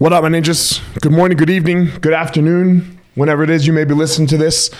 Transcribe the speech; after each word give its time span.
What 0.00 0.14
up, 0.14 0.22
my 0.22 0.30
ninjas? 0.30 0.80
Good 1.02 1.12
morning, 1.12 1.36
good 1.36 1.50
evening, 1.50 1.90
good 2.00 2.14
afternoon, 2.14 2.98
whenever 3.16 3.42
it 3.42 3.50
is 3.50 3.66
you 3.66 3.74
may 3.74 3.84
be 3.84 3.92
listening 3.92 4.28
to 4.28 4.38
this. 4.38 4.70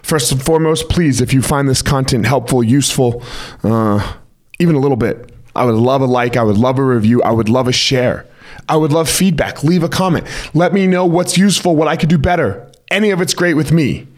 First 0.00 0.32
and 0.32 0.42
foremost, 0.42 0.88
please, 0.88 1.20
if 1.20 1.34
you 1.34 1.42
find 1.42 1.68
this 1.68 1.82
content 1.82 2.24
helpful, 2.24 2.64
useful, 2.64 3.22
uh, 3.62 4.14
even 4.58 4.74
a 4.74 4.78
little 4.78 4.96
bit, 4.96 5.32
I 5.54 5.66
would 5.66 5.74
love 5.74 6.00
a 6.00 6.06
like, 6.06 6.38
I 6.38 6.42
would 6.42 6.56
love 6.56 6.78
a 6.78 6.82
review, 6.82 7.22
I 7.22 7.30
would 7.30 7.50
love 7.50 7.68
a 7.68 7.72
share. 7.72 8.26
I 8.70 8.76
would 8.76 8.90
love 8.90 9.10
feedback. 9.10 9.62
Leave 9.62 9.82
a 9.82 9.88
comment. 9.90 10.26
Let 10.54 10.72
me 10.72 10.86
know 10.86 11.04
what's 11.04 11.36
useful, 11.36 11.76
what 11.76 11.86
I 11.86 11.96
could 11.96 12.08
do 12.08 12.16
better. 12.16 12.66
Any 12.90 13.10
of 13.10 13.20
it's 13.20 13.34
great 13.34 13.56
with 13.56 13.72
me. 13.72 14.08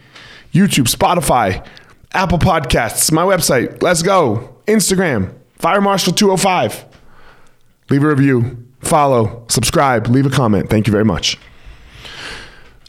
YouTube, 0.52 0.88
Spotify, 0.88 1.66
Apple 2.12 2.38
Podcasts, 2.38 3.10
my 3.10 3.24
website. 3.24 3.82
Let's 3.82 4.04
go. 4.04 4.54
Instagram, 4.68 5.34
Fire 5.58 5.80
Marshal 5.80 6.12
205. 6.12 6.91
Leave 7.90 8.02
a 8.02 8.08
review, 8.08 8.66
follow, 8.80 9.44
subscribe, 9.48 10.06
leave 10.06 10.26
a 10.26 10.30
comment. 10.30 10.70
Thank 10.70 10.86
you 10.86 10.92
very 10.92 11.04
much. 11.04 11.38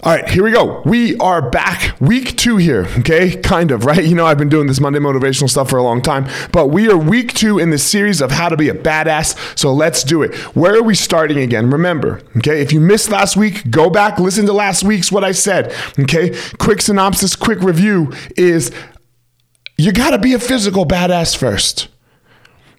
All 0.03 0.13
right, 0.13 0.29
here 0.29 0.43
we 0.43 0.51
go. 0.51 0.81
We 0.83 1.15
are 1.19 1.49
back 1.49 1.95
week 2.01 2.35
two 2.35 2.57
here, 2.57 2.85
okay? 2.99 3.37
Kind 3.37 3.71
of, 3.71 3.85
right? 3.85 4.03
You 4.03 4.15
know, 4.15 4.25
I've 4.25 4.37
been 4.37 4.49
doing 4.49 4.67
this 4.67 4.81
Monday 4.81 4.99
motivational 4.99 5.49
stuff 5.49 5.69
for 5.69 5.77
a 5.77 5.83
long 5.83 6.01
time, 6.01 6.27
but 6.51 6.67
we 6.67 6.89
are 6.89 6.97
week 6.97 7.31
two 7.33 7.57
in 7.57 7.69
the 7.69 7.77
series 7.77 8.19
of 8.19 8.29
how 8.29 8.49
to 8.49 8.57
be 8.57 8.67
a 8.67 8.73
badass. 8.73 9.57
So 9.57 9.71
let's 9.71 10.03
do 10.03 10.21
it. 10.21 10.35
Where 10.57 10.75
are 10.75 10.83
we 10.83 10.93
starting 10.93 11.37
again? 11.37 11.69
Remember, 11.69 12.21
okay? 12.35 12.61
If 12.61 12.73
you 12.73 12.81
missed 12.81 13.11
last 13.11 13.37
week, 13.37 13.71
go 13.71 13.89
back, 13.89 14.19
listen 14.19 14.45
to 14.47 14.51
last 14.51 14.83
week's 14.83 15.09
what 15.09 15.23
I 15.23 15.31
said, 15.31 15.73
okay? 15.97 16.37
Quick 16.57 16.81
synopsis, 16.81 17.37
quick 17.37 17.61
review 17.61 18.11
is 18.35 18.73
you 19.77 19.93
gotta 19.93 20.19
be 20.19 20.33
a 20.33 20.39
physical 20.39 20.85
badass 20.85 21.33
first. 21.33 21.87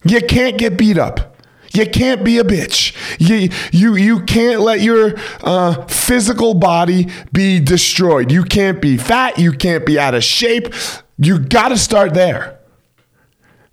You 0.04 0.20
can't 0.20 0.58
get 0.58 0.76
beat 0.76 0.98
up. 0.98 1.33
You 1.74 1.86
can't 1.86 2.24
be 2.24 2.38
a 2.38 2.44
bitch. 2.44 2.94
You 3.18 3.50
you 3.72 3.96
you 3.96 4.20
can't 4.20 4.60
let 4.60 4.80
your 4.80 5.14
uh, 5.42 5.84
physical 5.86 6.54
body 6.54 7.08
be 7.32 7.60
destroyed. 7.60 8.30
You 8.30 8.44
can't 8.44 8.80
be 8.80 8.96
fat. 8.96 9.38
You 9.38 9.52
can't 9.52 9.84
be 9.84 9.98
out 9.98 10.14
of 10.14 10.22
shape. 10.22 10.72
You 11.18 11.38
got 11.38 11.68
to 11.68 11.78
start 11.78 12.14
there. 12.14 12.60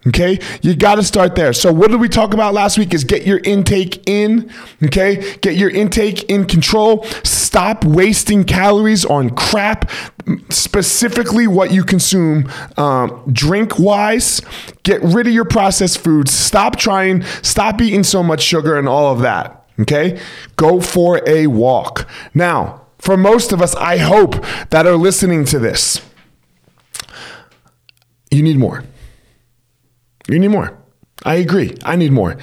Okay, 0.08 0.40
you 0.64 0.76
got 0.76 0.96
to 0.96 1.04
start 1.04 1.36
there. 1.36 1.54
So, 1.54 1.72
what 1.72 1.92
did 1.92 2.00
we 2.00 2.10
talk 2.10 2.34
about 2.34 2.56
last 2.56 2.80
week? 2.80 2.92
Is 2.92 3.04
get 3.04 3.28
your 3.28 3.40
intake 3.44 4.10
in. 4.10 4.52
Okay, 4.84 5.38
get 5.42 5.56
your 5.56 5.70
intake 5.70 6.24
in 6.24 6.46
control. 6.46 7.04
Stop 7.24 7.86
wasting 7.86 8.44
calories 8.44 9.06
on 9.06 9.30
crap, 9.30 9.92
specifically 10.50 11.46
what 11.46 11.72
you 11.72 11.84
consume 11.84 12.52
um, 12.78 13.24
drink 13.32 13.78
wise. 13.78 14.42
Get 14.82 15.04
rid 15.04 15.28
of 15.28 15.34
your 15.34 15.46
processed 15.46 16.00
foods. 16.00 16.32
Stop 16.32 16.78
trying, 16.78 17.24
stop 17.44 17.80
eating 17.80 18.04
so 18.04 18.24
much 18.24 18.42
sugar 18.42 18.80
and 18.80 18.90
all 18.90 19.14
of 19.14 19.20
that. 19.20 19.66
Okay, 19.80 20.20
go 20.56 20.82
for 20.82 21.22
a 21.28 21.46
walk. 21.46 22.10
Now, 22.34 22.88
for 22.98 23.18
most 23.18 23.52
of 23.52 23.62
us, 23.62 23.76
I 23.76 23.98
hope 23.98 24.44
that 24.72 24.88
are 24.88 24.96
listening 24.96 25.46
to 25.46 25.60
this, 25.60 26.02
you 28.32 28.42
need 28.42 28.58
more. 28.58 28.84
You 30.32 30.40
need 30.40 30.48
more. 30.48 30.78
I 31.24 31.36
agree. 31.36 31.76
I 31.84 31.96
need 31.98 32.12
more. 32.12 32.38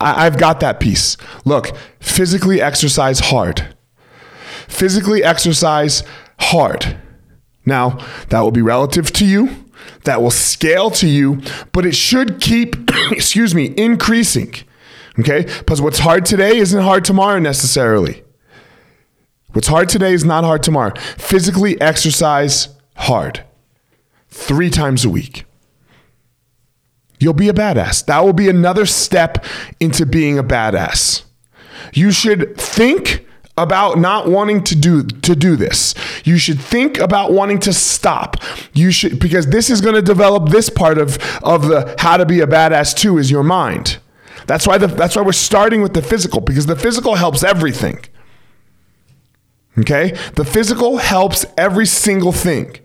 I, 0.00 0.24
have 0.24 0.38
got 0.38 0.60
that 0.60 0.80
piece. 0.80 1.16
Look, 1.44 1.70
physically 2.00 2.60
exercise 2.60 3.20
hard. 3.20 3.74
Physically 4.66 5.22
exercise 5.22 6.02
hard. 6.38 6.98
Now, 7.64 7.98
that 8.28 8.40
will 8.40 8.50
be 8.50 8.62
relative 8.62 9.12
to 9.14 9.26
you, 9.26 9.64
that 10.04 10.20
will 10.20 10.30
scale 10.30 10.90
to 10.92 11.06
you, 11.06 11.40
but 11.72 11.86
it 11.86 11.94
should 11.94 12.40
keep, 12.40 12.76
excuse 13.10 13.54
me, 13.54 13.72
increasing. 13.76 14.54
Okay? 15.18 15.42
Because 15.42 15.80
what's 15.80 16.00
hard 16.00 16.26
today 16.26 16.56
isn't 16.58 16.82
hard 16.82 17.04
tomorrow 17.04 17.38
necessarily. 17.38 18.24
What's 19.52 19.68
hard 19.68 19.88
today 19.88 20.12
is 20.12 20.24
not 20.24 20.44
hard 20.44 20.62
tomorrow. 20.62 20.94
Physically 21.16 21.80
exercise 21.80 22.68
hard 22.96 23.44
three 24.28 24.70
times 24.70 25.04
a 25.04 25.10
week. 25.10 25.44
You'll 27.20 27.32
be 27.34 27.48
a 27.48 27.52
badass. 27.52 28.04
That 28.06 28.24
will 28.24 28.32
be 28.32 28.48
another 28.48 28.86
step 28.86 29.44
into 29.80 30.06
being 30.06 30.38
a 30.38 30.44
badass. 30.44 31.24
You 31.92 32.12
should 32.12 32.56
think 32.56 33.26
about 33.56 33.98
not 33.98 34.28
wanting 34.28 34.62
to 34.64 34.76
do 34.76 35.02
to 35.02 35.34
do 35.34 35.56
this. 35.56 35.94
You 36.24 36.38
should 36.38 36.60
think 36.60 36.98
about 36.98 37.32
wanting 37.32 37.58
to 37.60 37.72
stop. 37.72 38.36
You 38.72 38.92
should 38.92 39.18
because 39.18 39.48
this 39.48 39.68
is 39.68 39.80
going 39.80 39.96
to 39.96 40.02
develop 40.02 40.50
this 40.50 40.70
part 40.70 40.98
of 40.98 41.18
of 41.42 41.66
the 41.66 41.94
how 41.98 42.16
to 42.16 42.24
be 42.24 42.40
a 42.40 42.46
badass 42.46 42.96
too 42.96 43.18
is 43.18 43.30
your 43.30 43.42
mind. 43.42 43.98
That's 44.46 44.66
why 44.66 44.78
the, 44.78 44.86
that's 44.86 45.14
why 45.16 45.22
we're 45.22 45.32
starting 45.32 45.82
with 45.82 45.92
the 45.92 46.02
physical 46.02 46.40
because 46.40 46.66
the 46.66 46.76
physical 46.76 47.16
helps 47.16 47.42
everything. 47.42 48.04
Okay? 49.78 50.16
The 50.34 50.44
physical 50.44 50.98
helps 50.98 51.44
every 51.56 51.86
single 51.86 52.32
thing. 52.32 52.76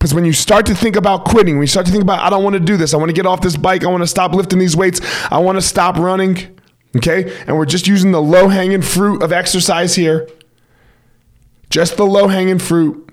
Because 0.00 0.14
when 0.14 0.24
you 0.24 0.32
start 0.32 0.64
to 0.64 0.74
think 0.74 0.96
about 0.96 1.26
quitting, 1.26 1.56
when 1.56 1.64
you 1.64 1.66
start 1.66 1.84
to 1.84 1.92
think 1.92 2.02
about, 2.02 2.20
I 2.20 2.30
don't 2.30 2.42
want 2.42 2.54
to 2.54 2.60
do 2.60 2.78
this, 2.78 2.94
I 2.94 2.96
want 2.96 3.10
to 3.10 3.14
get 3.14 3.26
off 3.26 3.42
this 3.42 3.58
bike, 3.58 3.84
I 3.84 3.88
want 3.88 4.02
to 4.02 4.06
stop 4.06 4.32
lifting 4.32 4.58
these 4.58 4.74
weights, 4.74 4.98
I 5.30 5.38
want 5.40 5.56
to 5.56 5.62
stop 5.62 5.98
running, 5.98 6.58
okay? 6.96 7.36
And 7.46 7.58
we're 7.58 7.66
just 7.66 7.86
using 7.86 8.10
the 8.10 8.22
low 8.22 8.48
hanging 8.48 8.80
fruit 8.80 9.22
of 9.22 9.30
exercise 9.30 9.94
here. 9.94 10.26
Just 11.68 11.98
the 11.98 12.06
low 12.06 12.28
hanging 12.28 12.58
fruit. 12.58 13.12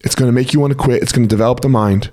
It's 0.00 0.14
going 0.14 0.28
to 0.28 0.32
make 0.32 0.52
you 0.52 0.60
want 0.60 0.72
to 0.72 0.78
quit. 0.78 1.02
It's 1.02 1.12
going 1.12 1.26
to 1.26 1.28
develop 1.28 1.60
the 1.60 1.70
mind. 1.70 2.10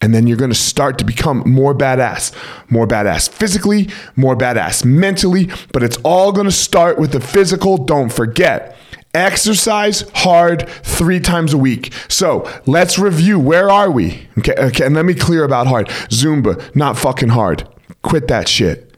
And 0.00 0.12
then 0.12 0.26
you're 0.26 0.36
going 0.36 0.50
to 0.50 0.56
start 0.56 0.98
to 0.98 1.04
become 1.04 1.44
more 1.46 1.76
badass, 1.76 2.34
more 2.68 2.88
badass 2.88 3.30
physically, 3.30 3.88
more 4.16 4.36
badass 4.36 4.84
mentally. 4.84 5.48
But 5.72 5.84
it's 5.84 5.96
all 5.98 6.32
going 6.32 6.46
to 6.46 6.52
start 6.52 6.98
with 6.98 7.12
the 7.12 7.20
physical. 7.20 7.78
Don't 7.78 8.12
forget. 8.12 8.76
Exercise 9.14 10.08
hard 10.14 10.68
three 10.68 11.20
times 11.20 11.52
a 11.52 11.58
week. 11.58 11.92
So 12.08 12.50
let's 12.64 12.98
review. 12.98 13.38
Where 13.38 13.68
are 13.68 13.90
we? 13.90 14.26
Okay, 14.38 14.54
okay, 14.56 14.86
and 14.86 14.94
let 14.94 15.04
me 15.04 15.14
clear 15.14 15.44
about 15.44 15.66
hard. 15.66 15.88
Zumba, 16.08 16.74
not 16.74 16.96
fucking 16.96 17.28
hard. 17.28 17.68
Quit 18.02 18.28
that 18.28 18.48
shit. 18.48 18.96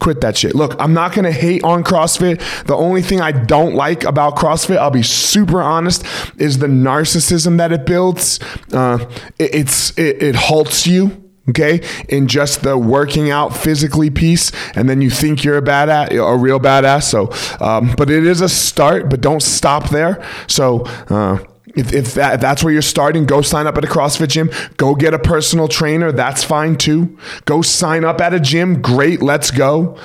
Quit 0.00 0.20
that 0.22 0.36
shit. 0.36 0.56
Look, 0.56 0.74
I'm 0.80 0.94
not 0.94 1.14
gonna 1.14 1.30
hate 1.30 1.62
on 1.62 1.84
CrossFit. 1.84 2.40
The 2.64 2.74
only 2.74 3.02
thing 3.02 3.20
I 3.20 3.30
don't 3.30 3.74
like 3.74 4.02
about 4.02 4.34
CrossFit, 4.34 4.78
I'll 4.78 4.90
be 4.90 5.04
super 5.04 5.62
honest, 5.62 6.04
is 6.38 6.58
the 6.58 6.66
narcissism 6.66 7.58
that 7.58 7.70
it 7.70 7.86
builds. 7.86 8.40
Uh, 8.72 8.98
it, 9.38 9.54
it's 9.54 9.96
it, 9.96 10.20
it 10.20 10.34
halts 10.34 10.88
you 10.88 11.21
okay 11.48 11.80
in 12.08 12.28
just 12.28 12.62
the 12.62 12.78
working 12.78 13.30
out 13.30 13.56
physically 13.56 14.10
piece 14.10 14.52
and 14.76 14.88
then 14.88 15.00
you 15.00 15.10
think 15.10 15.42
you're 15.42 15.58
a 15.58 15.62
badass 15.62 16.10
a 16.12 16.36
real 16.36 16.60
badass 16.60 17.02
so 17.02 17.30
um, 17.64 17.92
but 17.96 18.10
it 18.10 18.24
is 18.24 18.40
a 18.40 18.48
start 18.48 19.08
but 19.08 19.20
don't 19.20 19.42
stop 19.42 19.90
there 19.90 20.24
so 20.46 20.80
uh, 21.10 21.38
if, 21.74 21.92
if, 21.92 22.14
that, 22.14 22.34
if 22.34 22.40
that's 22.40 22.62
where 22.62 22.72
you're 22.72 22.82
starting, 22.82 23.24
go 23.24 23.40
sign 23.40 23.66
up 23.66 23.78
at 23.78 23.84
a 23.84 23.88
CrossFit 23.88 24.28
gym. 24.28 24.50
Go 24.76 24.94
get 24.94 25.14
a 25.14 25.18
personal 25.18 25.68
trainer. 25.68 26.12
That's 26.12 26.44
fine 26.44 26.76
too. 26.76 27.18
Go 27.44 27.62
sign 27.62 28.04
up 28.04 28.20
at 28.20 28.34
a 28.34 28.40
gym. 28.40 28.82
Great. 28.82 29.22
Let's 29.22 29.50
go. 29.50 29.96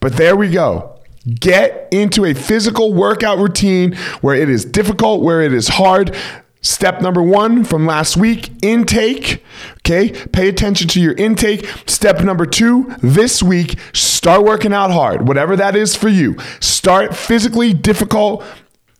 But 0.00 0.14
there 0.14 0.34
we 0.34 0.50
go. 0.50 0.98
Get 1.28 1.88
into 1.90 2.24
a 2.24 2.32
physical 2.32 2.94
workout 2.94 3.38
routine 3.38 3.94
where 4.22 4.34
it 4.34 4.48
is 4.48 4.64
difficult, 4.64 5.22
where 5.22 5.42
it 5.42 5.52
is 5.52 5.68
hard. 5.68 6.16
Step 6.62 7.00
number 7.00 7.22
one 7.22 7.64
from 7.64 7.86
last 7.86 8.16
week 8.16 8.50
intake. 8.62 9.42
Okay, 9.78 10.10
pay 10.28 10.48
attention 10.48 10.88
to 10.88 11.00
your 11.00 11.14
intake. 11.14 11.66
Step 11.86 12.20
number 12.20 12.44
two 12.44 12.94
this 13.02 13.42
week, 13.42 13.78
start 13.94 14.44
working 14.44 14.72
out 14.72 14.90
hard, 14.90 15.26
whatever 15.26 15.56
that 15.56 15.74
is 15.74 15.96
for 15.96 16.08
you. 16.08 16.36
Start 16.60 17.16
physically 17.16 17.72
difficult 17.72 18.44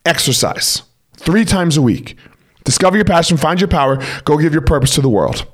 exercise 0.06 0.82
three 1.16 1.44
times 1.44 1.76
a 1.76 1.82
week. 1.82 2.16
Discover 2.65 2.97
your 2.97 3.04
passion, 3.04 3.37
find 3.37 3.60
your 3.60 3.69
power, 3.69 3.98
go 4.25 4.38
give 4.38 4.53
your 4.53 4.62
purpose 4.62 4.94
to 4.94 5.03
the 5.03 5.10
world. 5.10 5.47